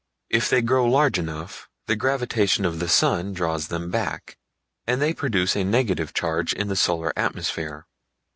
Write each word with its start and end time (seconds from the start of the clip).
If 0.31 0.49
they 0.49 0.63
grow 0.63 0.87
large 0.87 1.19
enough 1.19 1.69
the 1.85 1.95
gravitation 1.95 2.65
of 2.65 2.79
the 2.79 2.89
sun 2.89 3.33
draws 3.33 3.67
them 3.67 3.91
back, 3.91 4.35
and 4.87 4.99
they 4.99 5.13
produce 5.13 5.55
a 5.55 5.63
negative 5.63 6.11
charge 6.11 6.53
in 6.53 6.69
the 6.69 6.75
solar 6.75 7.13
atmosphere. 7.15 7.85